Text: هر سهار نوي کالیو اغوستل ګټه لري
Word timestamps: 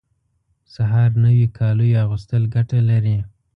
هر 0.03 0.07
سهار 0.75 1.09
نوي 1.23 1.45
کالیو 1.57 1.99
اغوستل 2.05 2.43
ګټه 2.55 2.79
لري 2.89 3.17